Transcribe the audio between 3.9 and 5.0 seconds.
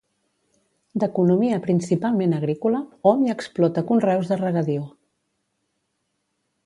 conreus de regadiu.